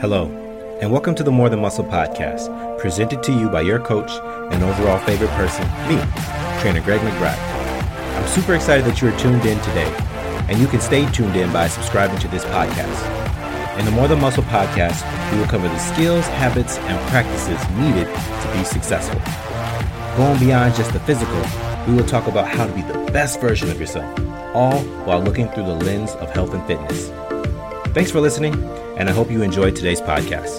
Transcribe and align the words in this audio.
Hello, 0.00 0.26
and 0.80 0.92
welcome 0.92 1.16
to 1.16 1.24
the 1.24 1.32
More 1.32 1.48
Than 1.48 1.58
Muscle 1.58 1.82
podcast, 1.82 2.78
presented 2.78 3.20
to 3.24 3.32
you 3.32 3.48
by 3.48 3.62
your 3.62 3.80
coach 3.80 4.12
and 4.52 4.62
overall 4.62 5.00
favorite 5.00 5.30
person, 5.30 5.64
me, 5.88 6.00
trainer 6.60 6.80
Greg 6.80 7.00
McBride. 7.00 7.36
I'm 8.16 8.28
super 8.28 8.54
excited 8.54 8.84
that 8.84 9.02
you 9.02 9.08
are 9.08 9.18
tuned 9.18 9.44
in 9.44 9.58
today, 9.58 9.92
and 10.48 10.60
you 10.60 10.68
can 10.68 10.80
stay 10.80 11.10
tuned 11.10 11.34
in 11.34 11.52
by 11.52 11.66
subscribing 11.66 12.16
to 12.20 12.28
this 12.28 12.44
podcast. 12.44 13.76
In 13.80 13.86
the 13.86 13.90
More 13.90 14.06
Than 14.06 14.20
Muscle 14.20 14.44
podcast, 14.44 15.02
we 15.32 15.40
will 15.40 15.48
cover 15.48 15.66
the 15.66 15.78
skills, 15.78 16.24
habits, 16.28 16.78
and 16.78 17.10
practices 17.10 17.58
needed 17.76 18.06
to 18.06 18.56
be 18.56 18.62
successful. 18.62 19.20
Going 20.16 20.38
beyond 20.38 20.76
just 20.76 20.92
the 20.92 21.00
physical, 21.00 21.42
we 21.88 21.94
will 21.94 22.06
talk 22.06 22.28
about 22.28 22.46
how 22.46 22.68
to 22.68 22.72
be 22.72 22.82
the 22.82 23.10
best 23.10 23.40
version 23.40 23.68
of 23.68 23.80
yourself, 23.80 24.16
all 24.54 24.78
while 25.04 25.20
looking 25.20 25.48
through 25.48 25.66
the 25.66 25.74
lens 25.74 26.12
of 26.12 26.30
health 26.30 26.54
and 26.54 26.64
fitness. 26.68 27.10
Thanks 27.94 28.12
for 28.12 28.20
listening, 28.20 28.54
and 28.98 29.08
I 29.08 29.12
hope 29.12 29.30
you 29.30 29.42
enjoyed 29.42 29.76
today's 29.76 30.00
podcast. 30.00 30.58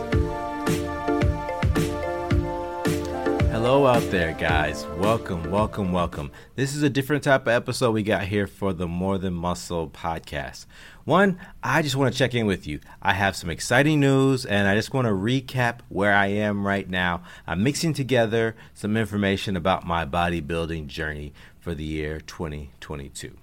Hello 3.52 3.86
out 3.86 4.02
there, 4.12 4.34
guys. 4.34 4.86
Welcome, 4.98 5.52
welcome, 5.52 5.92
welcome. 5.92 6.32
This 6.56 6.74
is 6.74 6.82
a 6.82 6.90
different 6.90 7.26
type 7.26 7.42
of 7.42 7.50
episode 7.50 7.92
we 7.92 8.02
got 8.02 8.24
here 8.24 8.48
for 8.48 8.72
the 8.72 8.88
More 8.88 9.18
Than 9.18 9.34
Muscle 9.34 9.90
podcast. 9.90 10.68
One, 11.04 11.38
I 11.62 11.82
just 11.82 11.98
want 11.98 12.14
to 12.14 12.18
check 12.18 12.34
in 12.34 12.46
with 12.46 12.66
you. 12.66 12.80
I 13.02 13.12
have 13.12 13.36
some 13.36 13.50
exciting 13.50 14.00
news 14.00 14.46
and 14.46 14.70
I 14.70 14.76
just 14.76 14.94
want 14.94 15.06
to 15.08 15.12
recap 15.12 15.80
where 15.90 16.14
I 16.14 16.28
am 16.28 16.66
right 16.66 16.90
now. 16.90 17.24
I'm 17.46 17.62
mixing 17.62 17.92
together 17.92 18.56
some 18.74 18.96
information 18.96 19.58
about 19.58 19.86
my 19.86 20.06
bodybuilding 20.06 20.88
journey 20.88 21.34
for 21.60 21.76
the 21.76 21.84
year 21.84 22.22
2022. 22.22 23.36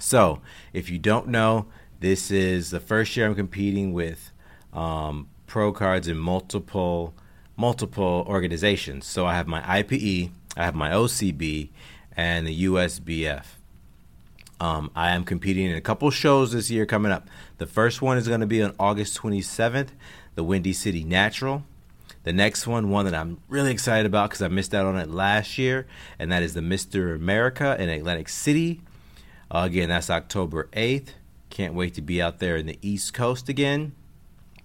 So, 0.00 0.40
if 0.72 0.90
you 0.90 0.98
don't 0.98 1.28
know, 1.28 1.66
this 2.00 2.30
is 2.30 2.70
the 2.70 2.80
first 2.80 3.16
year 3.16 3.26
I'm 3.26 3.34
competing 3.34 3.92
with 3.92 4.30
um, 4.72 5.28
pro 5.46 5.72
cards 5.72 6.08
in 6.08 6.16
multiple 6.16 7.14
multiple 7.56 8.24
organizations. 8.28 9.04
So 9.04 9.26
I 9.26 9.34
have 9.34 9.48
my 9.48 9.60
IPE, 9.62 10.30
I 10.56 10.64
have 10.64 10.76
my 10.76 10.90
OCB, 10.90 11.70
and 12.16 12.46
the 12.46 12.64
USBF. 12.64 13.44
Um, 14.60 14.90
I 14.94 15.10
am 15.10 15.24
competing 15.24 15.66
in 15.66 15.76
a 15.76 15.80
couple 15.80 16.10
shows 16.10 16.52
this 16.52 16.70
year 16.70 16.86
coming 16.86 17.12
up. 17.12 17.28
The 17.58 17.66
first 17.66 18.00
one 18.00 18.16
is 18.16 18.28
going 18.28 18.40
to 18.40 18.46
be 18.46 18.62
on 18.62 18.74
August 18.78 19.18
27th, 19.18 19.88
the 20.34 20.44
Windy 20.44 20.72
City 20.72 21.04
Natural. 21.04 21.64
The 22.24 22.32
next 22.32 22.66
one, 22.66 22.90
one 22.90 23.04
that 23.04 23.14
I'm 23.14 23.38
really 23.48 23.70
excited 23.70 24.06
about 24.06 24.30
because 24.30 24.42
I 24.42 24.48
missed 24.48 24.74
out 24.74 24.86
on 24.86 24.96
it 24.96 25.08
last 25.08 25.58
year, 25.58 25.86
and 26.18 26.30
that 26.30 26.42
is 26.42 26.54
the 26.54 26.60
Mr. 26.60 27.14
America 27.14 27.76
in 27.80 27.88
Atlantic 27.88 28.28
City. 28.28 28.82
Uh, 29.50 29.62
again, 29.64 29.88
that's 29.88 30.10
October 30.10 30.68
8th. 30.72 31.10
Can't 31.50 31.74
wait 31.74 31.94
to 31.94 32.02
be 32.02 32.20
out 32.20 32.38
there 32.38 32.56
in 32.56 32.66
the 32.66 32.78
East 32.82 33.14
Coast 33.14 33.48
again. 33.48 33.92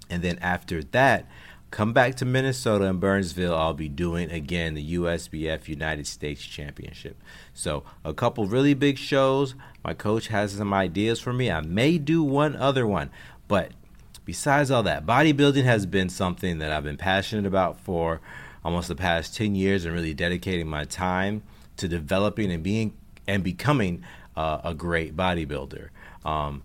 And 0.09 0.21
then 0.21 0.37
after 0.39 0.83
that, 0.83 1.27
come 1.71 1.93
back 1.93 2.15
to 2.15 2.25
Minnesota 2.25 2.85
and 2.85 2.99
Burnsville. 2.99 3.55
I'll 3.55 3.73
be 3.73 3.89
doing 3.89 4.29
again 4.29 4.75
the 4.75 4.95
USBF 4.95 5.67
United 5.67 6.05
States 6.05 6.43
Championship. 6.45 7.21
So, 7.53 7.83
a 8.03 8.13
couple 8.13 8.45
really 8.45 8.73
big 8.73 8.97
shows. 8.97 9.55
My 9.83 9.93
coach 9.93 10.27
has 10.27 10.51
some 10.53 10.73
ideas 10.73 11.19
for 11.19 11.33
me. 11.33 11.49
I 11.49 11.61
may 11.61 11.97
do 11.97 12.21
one 12.21 12.55
other 12.55 12.85
one, 12.85 13.09
but 13.47 13.71
besides 14.25 14.69
all 14.69 14.83
that, 14.83 15.05
bodybuilding 15.05 15.63
has 15.63 15.85
been 15.85 16.09
something 16.09 16.59
that 16.59 16.71
I've 16.71 16.83
been 16.83 16.97
passionate 16.97 17.45
about 17.45 17.79
for 17.79 18.21
almost 18.63 18.87
the 18.87 18.95
past 18.95 19.35
10 19.35 19.55
years 19.55 19.85
and 19.85 19.93
really 19.93 20.13
dedicating 20.13 20.67
my 20.67 20.85
time 20.85 21.43
to 21.77 21.87
developing 21.87 22.51
and 22.51 22.63
being 22.63 22.93
and 23.27 23.43
becoming 23.43 24.03
uh, 24.35 24.59
a 24.63 24.73
great 24.73 25.15
bodybuilder. 25.15 25.89
Um, 26.25 26.63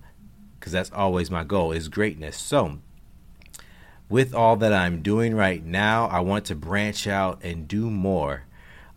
because 0.58 0.72
that's 0.72 0.90
always 0.92 1.30
my 1.30 1.44
goal 1.44 1.72
is 1.72 1.88
greatness. 1.88 2.36
So, 2.36 2.78
with 4.08 4.34
all 4.34 4.56
that 4.56 4.72
I'm 4.72 5.02
doing 5.02 5.34
right 5.34 5.64
now, 5.64 6.06
I 6.06 6.20
want 6.20 6.46
to 6.46 6.54
branch 6.54 7.06
out 7.06 7.38
and 7.42 7.68
do 7.68 7.90
more. 7.90 8.44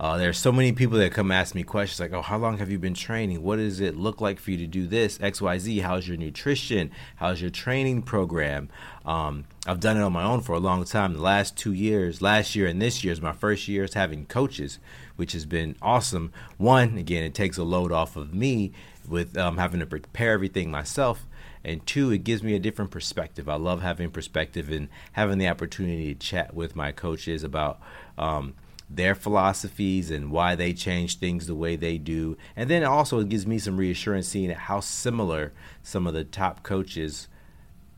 Uh, 0.01 0.17
there's 0.17 0.39
so 0.39 0.51
many 0.51 0.71
people 0.71 0.97
that 0.97 1.11
come 1.11 1.31
ask 1.31 1.53
me 1.53 1.61
questions 1.61 1.99
like, 1.99 2.11
"Oh, 2.11 2.23
how 2.23 2.35
long 2.35 2.57
have 2.57 2.71
you 2.71 2.79
been 2.79 2.95
training? 2.95 3.43
What 3.43 3.57
does 3.57 3.79
it 3.79 3.95
look 3.95 4.19
like 4.19 4.39
for 4.39 4.49
you 4.49 4.57
to 4.57 4.65
do 4.65 4.87
this 4.87 5.19
X, 5.21 5.39
Y, 5.39 5.59
Z? 5.59 5.79
How's 5.81 6.07
your 6.07 6.17
nutrition? 6.17 6.89
How's 7.17 7.39
your 7.39 7.51
training 7.51 8.01
program?" 8.01 8.69
Um, 9.05 9.45
I've 9.67 9.79
done 9.79 9.97
it 9.97 10.01
on 10.01 10.11
my 10.11 10.23
own 10.23 10.41
for 10.41 10.53
a 10.53 10.59
long 10.59 10.83
time. 10.85 11.13
The 11.13 11.21
last 11.21 11.55
two 11.55 11.71
years, 11.71 12.19
last 12.19 12.55
year 12.55 12.65
and 12.65 12.81
this 12.81 13.03
year 13.03 13.13
is 13.13 13.21
my 13.21 13.31
first 13.31 13.67
year 13.67 13.81
years 13.81 13.93
having 13.93 14.25
coaches, 14.25 14.79
which 15.17 15.33
has 15.33 15.45
been 15.45 15.75
awesome. 15.83 16.33
One, 16.57 16.97
again, 16.97 17.23
it 17.23 17.35
takes 17.35 17.59
a 17.59 17.63
load 17.63 17.91
off 17.91 18.15
of 18.15 18.33
me 18.33 18.71
with 19.07 19.37
um, 19.37 19.57
having 19.57 19.81
to 19.81 19.85
prepare 19.85 20.33
everything 20.33 20.71
myself 20.71 21.27
and 21.63 21.85
two 21.85 22.09
it 22.09 22.23
gives 22.23 22.41
me 22.41 22.55
a 22.55 22.59
different 22.59 22.89
perspective 22.89 23.47
i 23.49 23.55
love 23.55 23.81
having 23.81 24.09
perspective 24.09 24.69
and 24.69 24.87
having 25.13 25.37
the 25.37 25.47
opportunity 25.47 26.13
to 26.13 26.19
chat 26.19 26.53
with 26.53 26.75
my 26.75 26.91
coaches 26.91 27.43
about 27.43 27.79
um, 28.17 28.53
their 28.93 29.15
philosophies 29.15 30.11
and 30.11 30.31
why 30.31 30.55
they 30.55 30.73
change 30.73 31.17
things 31.17 31.47
the 31.47 31.55
way 31.55 31.75
they 31.75 31.97
do 31.97 32.37
and 32.55 32.69
then 32.69 32.83
also 32.83 33.19
it 33.19 33.29
gives 33.29 33.47
me 33.47 33.57
some 33.57 33.77
reassurance 33.77 34.27
seeing 34.27 34.49
how 34.49 34.79
similar 34.79 35.51
some 35.81 36.07
of 36.07 36.13
the 36.13 36.23
top 36.23 36.63
coaches 36.63 37.27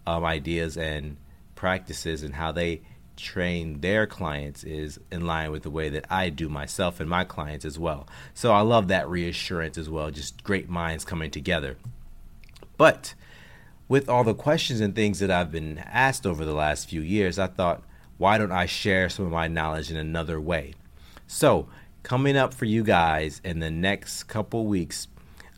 um, 0.06 0.24
ideas 0.24 0.78
and 0.78 1.18
practices 1.56 2.24
and 2.24 2.36
how 2.36 2.52
they 2.52 2.82
train 3.16 3.80
their 3.82 4.08
clients 4.08 4.64
is 4.64 5.00
in 5.12 5.26
line 5.26 5.52
with 5.52 5.64
the 5.64 5.70
way 5.70 5.90
that 5.90 6.06
I 6.10 6.30
do 6.30 6.50
myself 6.50 7.00
and 7.00 7.10
my 7.10 7.24
clients 7.24 7.66
as 7.66 7.78
well. 7.78 8.08
So 8.34 8.52
I 8.52 8.62
love 8.62 8.88
that 8.88 9.08
reassurance 9.08 9.78
as 9.78 9.90
well, 9.90 10.12
just 10.12 10.44
great 10.44 10.70
minds 10.70 11.06
coming 11.06 11.32
together. 11.32 11.78
But 12.78 13.14
with 13.88 14.10
all 14.10 14.24
the 14.24 14.34
questions 14.34 14.80
and 14.82 14.96
things 14.96 15.20
that 15.20 15.32
I've 15.32 15.52
been 15.52 15.78
asked 15.78 16.26
over 16.26 16.44
the 16.44 16.54
last 16.54 16.90
few 16.90 17.02
years, 17.02 17.38
I 17.38 17.48
thought, 17.48 17.84
why 18.18 18.38
don't 18.38 18.52
I 18.52 18.66
share 18.66 19.10
some 19.10 19.26
of 19.26 19.32
my 19.32 19.48
knowledge 19.48 19.92
in 19.92 19.98
another 19.98 20.40
way? 20.40 20.74
So, 21.28 21.68
coming 22.04 22.36
up 22.36 22.54
for 22.54 22.66
you 22.66 22.84
guys 22.84 23.42
in 23.44 23.60
the 23.60 23.72
next 23.72 24.24
couple 24.24 24.66
weeks, 24.66 25.08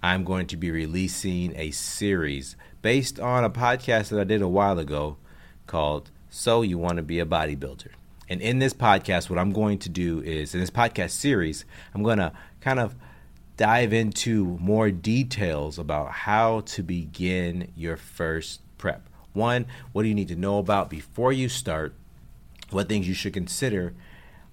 I'm 0.02 0.24
going 0.24 0.48
to 0.48 0.58
be 0.58 0.70
releasing 0.70 1.56
a 1.56 1.72
series 1.72 2.56
based 2.82 3.20
on 3.20 3.44
a 3.44 3.50
podcast 3.50 4.10
that 4.10 4.20
I 4.20 4.24
did 4.24 4.42
a 4.42 4.48
while 4.48 4.78
ago 4.78 5.18
called 5.66 6.12
So 6.30 6.62
You 6.62 6.78
Want 6.78 6.98
to 6.98 7.04
Be 7.04 7.20
a 7.20 7.26
Bodybuilder. 7.26 7.90
And 8.30 8.42
in 8.42 8.60
this 8.60 8.74
podcast, 8.74 9.30
what 9.30 9.40
I'm 9.40 9.52
going 9.52 9.80
to 9.80 9.90
do 9.90 10.22
is, 10.22 10.54
in 10.54 10.62
this 10.62 10.70
podcast 10.70 11.12
series, 11.12 11.66
I'm 11.94 12.04
going 12.04 12.20
to 12.20 12.32
kind 12.62 12.80
of 12.80 12.96
dive 13.58 13.94
into 13.94 14.46
more 14.60 14.92
details 14.92 15.80
about 15.80 16.12
how 16.12 16.62
to 16.62 16.84
begin 16.84 17.72
your 17.76 17.98
first 17.98 18.62
prep. 18.78 19.08
One, 19.34 19.66
what 19.92 20.04
do 20.04 20.10
you 20.10 20.16
need 20.16 20.28
to 20.30 20.36
know 20.36 20.60
about 20.60 20.90
before 20.90 21.34
you 21.34 21.50
start? 21.50 21.96
What 22.70 22.90
things 22.90 23.08
you 23.08 23.14
should 23.14 23.34
consider 23.34 23.94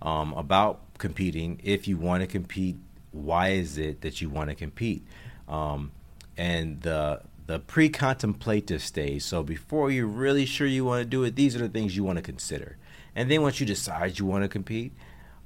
um, 0.00 0.32
about 0.34 0.80
competing 1.02 1.60
if 1.62 1.86
you 1.86 1.98
want 1.98 2.22
to 2.22 2.26
compete? 2.26 2.76
Why 3.10 3.48
is 3.48 3.76
it 3.76 4.00
that 4.00 4.22
you 4.22 4.30
want 4.30 4.48
to 4.48 4.56
compete? 4.56 5.04
Um, 5.48 5.90
and 6.38 6.80
the 6.80 7.20
the 7.46 7.58
pre-contemplative 7.58 8.80
stage. 8.80 9.22
So 9.22 9.42
before 9.42 9.90
you're 9.90 10.06
really 10.06 10.46
sure 10.46 10.66
you 10.66 10.84
want 10.84 11.02
to 11.02 11.04
do 11.04 11.24
it, 11.24 11.34
these 11.34 11.56
are 11.56 11.58
the 11.58 11.68
things 11.68 11.96
you 11.96 12.04
want 12.04 12.18
to 12.18 12.22
consider. 12.22 12.76
And 13.16 13.30
then 13.30 13.42
once 13.42 13.60
you 13.60 13.66
decide 13.66 14.18
you 14.18 14.26
want 14.26 14.44
to 14.44 14.48
compete, 14.48 14.92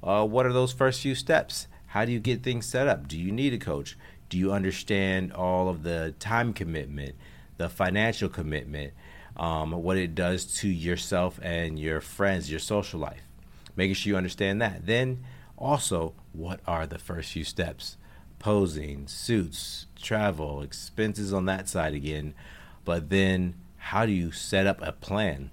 uh, 0.03 0.25
what 0.25 0.45
are 0.45 0.53
those 0.53 0.71
first 0.71 1.01
few 1.01 1.15
steps? 1.15 1.67
How 1.87 2.05
do 2.05 2.11
you 2.11 2.19
get 2.19 2.43
things 2.43 2.67
set 2.67 2.87
up? 2.87 3.07
Do 3.07 3.17
you 3.17 3.31
need 3.31 3.53
a 3.53 3.57
coach? 3.57 3.97
Do 4.29 4.37
you 4.37 4.53
understand 4.53 5.33
all 5.33 5.69
of 5.69 5.83
the 5.83 6.13
time 6.19 6.53
commitment, 6.53 7.15
the 7.57 7.67
financial 7.67 8.29
commitment, 8.29 8.93
um, 9.35 9.71
what 9.71 9.97
it 9.97 10.13
does 10.13 10.45
to 10.59 10.67
yourself 10.67 11.39
and 11.41 11.79
your 11.79 11.99
friends, 11.99 12.51
your 12.51 12.59
social 12.59 12.99
life? 12.99 13.23
Making 13.75 13.95
sure 13.95 14.11
you 14.11 14.17
understand 14.17 14.61
that. 14.61 14.85
Then 14.85 15.25
also, 15.57 16.13
what 16.33 16.59
are 16.67 16.85
the 16.85 16.99
first 16.99 17.31
few 17.31 17.43
steps? 17.43 17.97
Posing, 18.39 19.07
suits, 19.07 19.87
travel, 19.99 20.61
expenses 20.61 21.33
on 21.33 21.45
that 21.45 21.67
side 21.67 21.93
again. 21.93 22.35
But 22.85 23.09
then, 23.09 23.55
how 23.77 24.05
do 24.05 24.11
you 24.11 24.31
set 24.31 24.67
up 24.67 24.81
a 24.81 24.91
plan? 24.91 25.49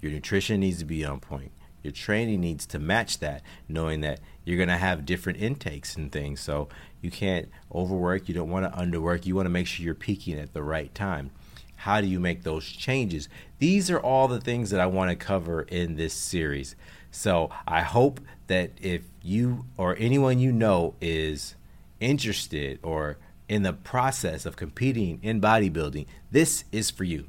Your 0.00 0.12
nutrition 0.12 0.60
needs 0.60 0.78
to 0.78 0.84
be 0.84 1.04
on 1.04 1.20
point. 1.20 1.52
Your 1.82 1.92
training 1.92 2.40
needs 2.40 2.64
to 2.66 2.78
match 2.78 3.18
that, 3.18 3.42
knowing 3.68 4.02
that 4.02 4.20
you're 4.44 4.56
going 4.56 4.68
to 4.68 4.76
have 4.76 5.04
different 5.04 5.40
intakes 5.40 5.96
and 5.96 6.12
things. 6.12 6.40
So 6.40 6.68
you 7.00 7.10
can't 7.10 7.48
overwork. 7.74 8.28
You 8.28 8.34
don't 8.34 8.50
want 8.50 8.72
to 8.72 8.78
underwork. 8.78 9.26
You 9.26 9.34
want 9.34 9.46
to 9.46 9.50
make 9.50 9.66
sure 9.66 9.84
you're 9.84 9.94
peaking 9.94 10.38
at 10.38 10.52
the 10.52 10.62
right 10.62 10.94
time. 10.94 11.32
How 11.76 12.00
do 12.00 12.06
you 12.06 12.20
make 12.20 12.44
those 12.44 12.64
changes? 12.64 13.28
These 13.58 13.90
are 13.90 13.98
all 13.98 14.28
the 14.28 14.40
things 14.40 14.70
that 14.70 14.80
I 14.80 14.86
want 14.86 15.10
to 15.10 15.16
cover 15.16 15.62
in 15.62 15.96
this 15.96 16.14
series. 16.14 16.76
So 17.12 17.50
I 17.68 17.82
hope 17.82 18.20
that 18.46 18.72
if 18.80 19.02
you 19.22 19.66
or 19.76 19.94
anyone 19.98 20.38
you 20.38 20.50
know 20.50 20.94
is 21.00 21.54
interested 22.00 22.80
or 22.82 23.18
in 23.48 23.62
the 23.62 23.74
process 23.74 24.46
of 24.46 24.56
competing 24.56 25.20
in 25.22 25.40
bodybuilding, 25.40 26.06
this 26.30 26.64
is 26.72 26.90
for 26.90 27.04
you. 27.04 27.26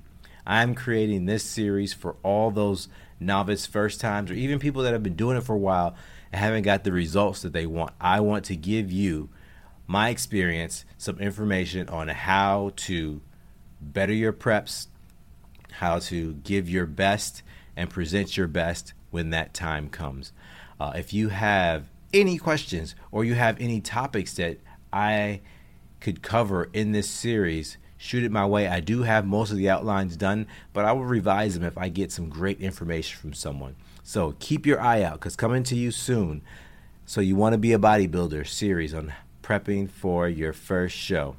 I'm 0.48 0.74
creating 0.74 1.26
this 1.26 1.44
series 1.44 1.94
for 1.94 2.16
all 2.24 2.50
those 2.50 2.88
novice 3.20 3.66
first 3.66 4.00
times 4.00 4.32
or 4.32 4.36
even 4.36 4.58
people 4.58 4.84
that 4.84 4.94
have 4.94 5.04
been 5.04 5.16
doing 5.16 5.38
it 5.38 5.44
for 5.44 5.56
a 5.56 5.60
while 5.60 5.96
and 6.32 6.40
haven't 6.40 6.64
got 6.64 6.86
the 6.86 6.92
results 6.94 7.42
that 7.42 7.52
they 7.52 7.66
want. 7.66 7.94
I 8.00 8.22
want 8.22 8.46
to 8.46 8.56
give 8.56 8.90
you 8.90 9.30
my 9.86 10.10
experience, 10.10 10.86
some 10.98 11.20
information 11.20 11.90
on 11.90 12.08
how 12.08 12.72
to 12.78 13.22
better 13.82 14.14
your 14.14 14.34
preps, 14.34 14.88
how 15.72 16.00
to 16.00 16.36
give 16.36 16.70
your 16.70 16.86
best 16.86 17.44
and 17.76 17.90
present 17.90 18.38
your 18.38 18.48
best 18.48 18.94
when 19.14 19.30
that 19.30 19.54
time 19.54 19.90
comes. 19.90 20.34
Uh, 20.80 20.92
if 20.96 21.14
you 21.14 21.30
have 21.30 21.86
any 22.14 22.40
questions 22.40 22.96
or 23.12 23.24
you 23.24 23.36
have 23.36 23.62
any 23.62 23.80
topics 23.80 24.34
that 24.34 24.58
I 24.92 25.42
could 26.00 26.24
cover 26.24 26.68
in 26.74 26.94
this 26.94 27.08
series, 27.08 27.78
shoot 27.96 28.24
it 28.24 28.32
my 28.32 28.46
way. 28.46 28.68
I 28.68 28.80
do 28.80 29.04
have 29.04 29.26
most 29.26 29.52
of 29.52 29.58
the 29.58 29.70
outlines 29.70 30.18
done, 30.18 30.48
but 30.74 30.84
I 30.84 30.94
will 30.94 31.06
revise 31.06 31.54
them 31.54 31.64
if 31.64 31.78
I 31.78 31.90
get 31.90 32.12
some 32.12 32.28
great 32.28 32.60
information 32.60 33.20
from 33.20 33.34
someone. 33.34 33.76
So 34.02 34.36
keep 34.40 34.66
your 34.66 34.82
eye 34.82 35.04
out 35.04 35.20
because 35.20 35.36
coming 35.36 35.62
to 35.66 35.76
you 35.76 35.92
soon. 35.92 36.42
So 37.06 37.22
you 37.22 37.36
want 37.36 37.54
to 37.54 37.60
be 37.60 37.72
a 37.74 37.80
bodybuilder 37.80 38.48
series 38.48 38.96
on 38.96 39.14
prepping 39.44 39.92
for 39.92 40.28
your 40.28 40.54
first 40.54 40.96
show. 40.96 41.36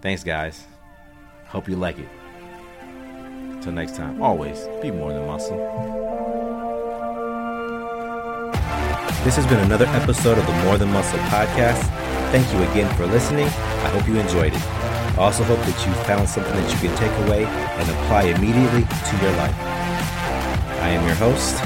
Thanks, 0.00 0.24
guys. 0.24 0.64
Hope 1.48 1.68
you 1.68 1.76
like 1.76 1.98
it. 1.98 2.08
Until 2.80 3.72
next 3.72 3.94
time, 3.94 4.22
always 4.22 4.66
be 4.80 4.90
more 4.90 5.12
than 5.12 5.26
muscle. 5.26 6.41
This 9.24 9.36
has 9.36 9.46
been 9.46 9.60
another 9.60 9.86
episode 9.86 10.36
of 10.36 10.44
the 10.46 10.52
More 10.64 10.76
Than 10.78 10.90
Muscle 10.90 11.20
podcast. 11.30 11.80
Thank 12.32 12.52
you 12.52 12.60
again 12.72 12.92
for 12.96 13.06
listening. 13.06 13.46
I 13.46 13.88
hope 13.90 14.08
you 14.08 14.18
enjoyed 14.18 14.52
it. 14.52 14.60
I 14.60 15.18
also 15.18 15.44
hope 15.44 15.60
that 15.60 15.86
you 15.86 15.92
found 16.06 16.28
something 16.28 16.52
that 16.52 16.72
you 16.72 16.88
can 16.88 16.96
take 16.98 17.12
away 17.28 17.44
and 17.44 17.88
apply 17.88 18.22
immediately 18.22 18.82
to 18.82 19.16
your 19.22 19.30
life. 19.36 19.54
I 20.82 20.88
am 20.88 21.06
your 21.06 21.14
host, 21.14 21.56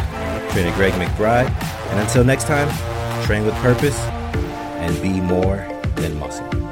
Trainer 0.52 0.76
Greg 0.76 0.92
McBride, 0.92 1.48
and 1.92 1.98
until 1.98 2.24
next 2.24 2.44
time, 2.44 2.68
train 3.24 3.46
with 3.46 3.54
purpose 3.54 3.98
and 4.78 5.00
be 5.00 5.18
more 5.18 5.66
than 5.96 6.18
muscle. 6.18 6.65